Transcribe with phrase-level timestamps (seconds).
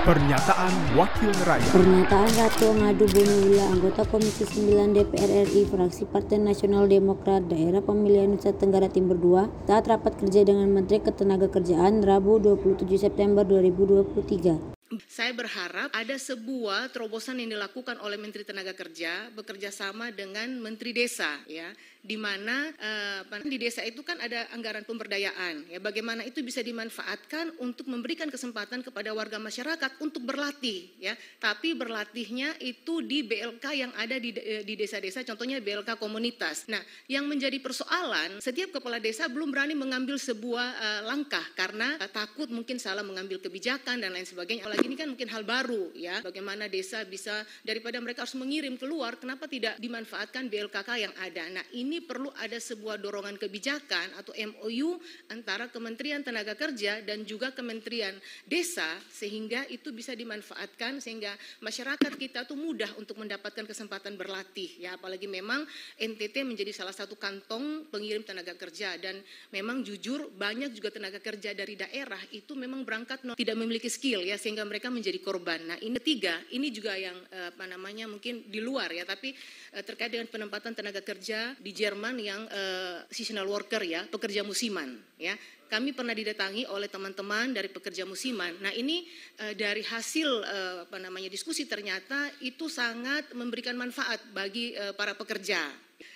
[0.00, 1.76] Pernyataan Wakil Rakyat.
[1.76, 8.32] Pernyataan Ratu Ngadu Bonula, anggota Komisi 9 DPR RI, fraksi Partai Nasional Demokrat, Daerah Pemilihan
[8.32, 14.79] Nusa Tenggara Timur II, saat rapat kerja dengan Menteri Ketenagakerjaan Rabu 27 September 2023.
[15.06, 20.90] Saya berharap ada sebuah terobosan yang dilakukan oleh Menteri Tenaga Kerja bekerja sama dengan Menteri
[20.90, 21.70] Desa ya.
[22.00, 25.78] Di mana uh, di desa itu kan ada anggaran pemberdayaan ya.
[25.84, 31.12] Bagaimana itu bisa dimanfaatkan untuk memberikan kesempatan kepada warga masyarakat untuk berlatih ya.
[31.36, 34.32] Tapi berlatihnya itu di BLK yang ada di
[34.64, 36.72] di desa-desa contohnya BLK komunitas.
[36.72, 42.08] Nah, yang menjadi persoalan setiap kepala desa belum berani mengambil sebuah uh, langkah karena uh,
[42.08, 46.66] takut mungkin salah mengambil kebijakan dan lain sebagainya ini kan mungkin hal baru ya, bagaimana
[46.66, 51.44] desa bisa daripada mereka harus mengirim keluar, kenapa tidak dimanfaatkan BLKK yang ada.
[51.52, 54.96] Nah ini perlu ada sebuah dorongan kebijakan atau MOU
[55.28, 58.16] antara Kementerian Tenaga Kerja dan juga Kementerian
[58.48, 64.96] Desa sehingga itu bisa dimanfaatkan sehingga masyarakat kita tuh mudah untuk mendapatkan kesempatan berlatih ya
[64.96, 65.64] apalagi memang
[65.98, 69.20] NTT menjadi salah satu kantong pengirim tenaga kerja dan
[69.52, 74.38] memang jujur banyak juga tenaga kerja dari daerah itu memang berangkat tidak memiliki skill ya
[74.40, 75.58] sehingga mereka menjadi korban.
[75.66, 79.34] Nah ini tiga, ini juga yang eh, apa namanya mungkin di luar ya, tapi
[79.74, 84.94] eh, terkait dengan penempatan tenaga kerja di Jerman yang uh, seasonal worker ya, pekerja musiman
[85.18, 85.34] ya.
[85.70, 88.58] Kami pernah didatangi oleh teman-teman dari pekerja musiman.
[88.62, 89.06] Nah ini
[89.42, 95.18] uh, dari hasil uh, apa namanya diskusi ternyata itu sangat memberikan manfaat bagi uh, para
[95.18, 95.70] pekerja.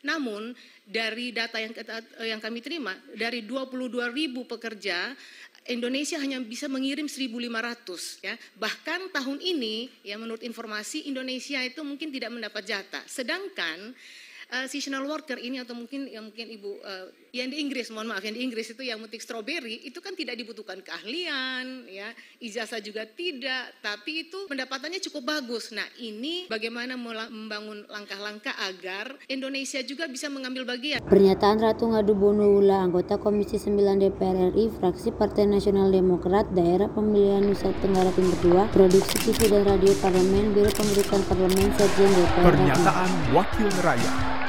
[0.00, 0.52] Namun
[0.84, 1.72] dari data yang
[2.24, 5.12] yang kami terima dari 22 ribu pekerja
[5.70, 8.34] Indonesia hanya bisa mengirim 1.500 ya.
[8.58, 13.06] Bahkan tahun ini ya menurut informasi Indonesia itu mungkin tidak mendapat jatah.
[13.06, 13.94] Sedangkan
[14.50, 18.22] uh, seasonal worker ini atau mungkin yang mungkin ibu uh, yang di Inggris mohon maaf
[18.26, 22.10] yang di Inggris itu yang metik stroberi itu kan tidak dibutuhkan keahlian ya.
[22.42, 25.70] Ijazah juga tidak tapi itu pendapatannya cukup bagus.
[25.70, 30.98] Nah ini bagaimana membangun langkah-langkah agar Indonesia juga bisa mengambil bagian?
[31.06, 37.46] Pernyataan Ratu Ngadu Bonula anggota Komisi 9 DPR RI fraksi Partai Nasional Demokrat daerah pemilihan
[37.46, 43.10] Nusa Tenggara Timur II produksi TV dan radio parlemen Biro Pemberitaan Parlemen Sekjen DPR Pernyataan
[43.36, 44.39] Wakil Rakyat